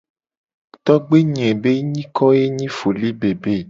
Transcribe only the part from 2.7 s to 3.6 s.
foli-bebe.